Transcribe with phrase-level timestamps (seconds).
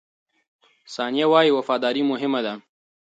[0.95, 2.53] ثانیه وايي، وفاداري مهمه ده.